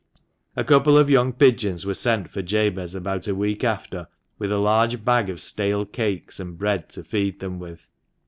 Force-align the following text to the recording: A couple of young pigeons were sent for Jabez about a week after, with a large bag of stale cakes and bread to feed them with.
A 0.55 0.63
couple 0.63 0.97
of 0.97 1.11
young 1.11 1.31
pigeons 1.31 1.85
were 1.85 1.93
sent 1.93 2.31
for 2.31 2.41
Jabez 2.41 2.95
about 2.95 3.27
a 3.27 3.35
week 3.35 3.63
after, 3.63 4.07
with 4.39 4.51
a 4.51 4.57
large 4.57 5.05
bag 5.05 5.29
of 5.29 5.39
stale 5.39 5.85
cakes 5.85 6.39
and 6.39 6.57
bread 6.57 6.89
to 6.89 7.03
feed 7.03 7.39
them 7.39 7.59
with. 7.59 7.85